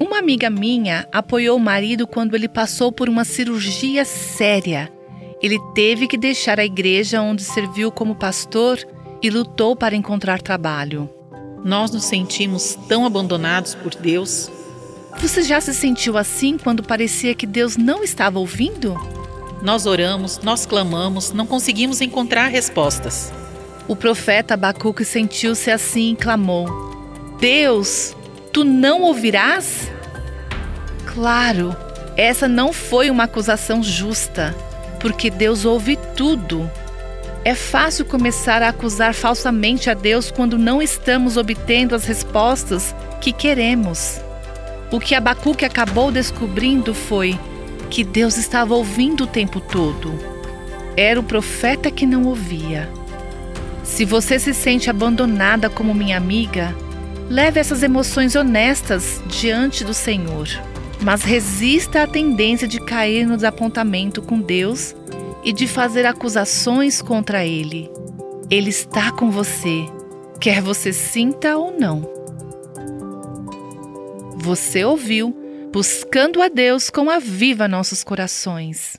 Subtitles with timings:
[0.00, 4.92] Uma amiga minha apoiou o marido quando ele passou por uma cirurgia séria.
[5.40, 8.80] Ele teve que deixar a igreja onde serviu como pastor
[9.22, 11.08] e lutou para encontrar trabalho.
[11.64, 14.50] Nós nos sentimos tão abandonados por Deus.
[15.20, 18.96] Você já se sentiu assim quando parecia que Deus não estava ouvindo?
[19.62, 23.32] Nós oramos, nós clamamos, não conseguimos encontrar respostas.
[23.86, 26.66] O profeta Abacuque sentiu-se assim e clamou:
[27.38, 28.16] Deus,
[28.58, 29.88] tu não ouvirás?
[31.06, 31.76] Claro,
[32.16, 34.52] essa não foi uma acusação justa,
[34.98, 36.68] porque Deus ouve tudo.
[37.44, 43.32] É fácil começar a acusar falsamente a Deus quando não estamos obtendo as respostas que
[43.32, 44.20] queremos.
[44.90, 47.38] O que Abacuque acabou descobrindo foi
[47.88, 50.12] que Deus estava ouvindo o tempo todo.
[50.96, 52.90] Era o profeta que não ouvia.
[53.84, 56.74] Se você se sente abandonada como minha amiga,
[57.28, 60.48] leve essas emoções honestas diante do Senhor,
[61.02, 64.94] mas resista à tendência de cair no desapontamento com Deus
[65.44, 67.90] e de fazer acusações contra Ele.
[68.50, 69.86] Ele está com você,
[70.40, 72.08] quer você sinta ou não.
[74.36, 75.36] Você ouviu
[75.70, 78.96] Buscando a Deus com a Viva Nossos Corações.